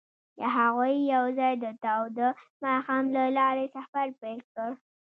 [0.55, 2.27] هغوی یوځای د تاوده
[2.63, 4.69] ماښام له لارې سفر پیل کړ.